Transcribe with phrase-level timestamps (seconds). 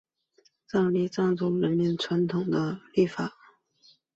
[0.65, 2.43] 藏历藏族人民的传统
[2.95, 3.35] 历法。